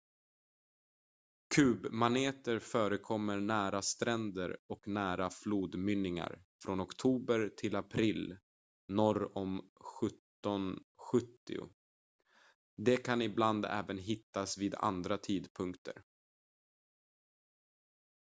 kubmaneter 1.55 2.59
förekommer 2.59 3.39
nära 3.39 3.81
stränder 3.81 4.57
och 4.67 4.87
nära 4.87 5.29
flodmynningar 5.29 6.43
från 6.63 6.81
oktober 6.81 7.49
till 7.57 7.75
april 7.75 8.37
norr 8.87 9.37
om 9.37 9.71
1770 10.01 11.71
de 12.77 12.97
kan 12.97 13.21
ibland 13.21 13.65
även 13.65 13.97
hittas 13.97 14.57
vid 14.57 14.75
andra 14.75 15.17
tidpunkter 15.17 16.01